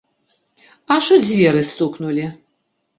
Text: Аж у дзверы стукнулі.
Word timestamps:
Аж 0.97 1.05
у 1.17 1.19
дзверы 1.27 1.61
стукнулі. 1.71 2.29